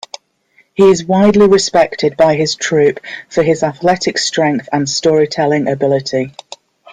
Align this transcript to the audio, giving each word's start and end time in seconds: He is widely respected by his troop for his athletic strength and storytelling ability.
He 0.73 0.89
is 0.89 1.05
widely 1.05 1.45
respected 1.47 2.17
by 2.17 2.33
his 2.35 2.55
troop 2.55 2.99
for 3.29 3.43
his 3.43 3.61
athletic 3.61 4.17
strength 4.17 4.67
and 4.73 4.89
storytelling 4.89 5.67
ability. 5.67 6.31